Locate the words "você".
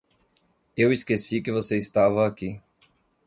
1.51-1.77